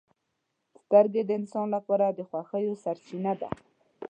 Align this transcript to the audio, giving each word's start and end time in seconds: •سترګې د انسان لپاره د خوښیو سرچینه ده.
•سترګې 0.81 1.21
د 1.25 1.31
انسان 1.39 1.67
لپاره 1.75 2.05
د 2.09 2.19
خوښیو 2.29 2.73
سرچینه 2.83 3.33
ده. 3.41 3.49